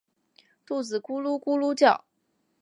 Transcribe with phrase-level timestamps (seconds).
[0.65, 2.05] 肚子咕噜咕噜叫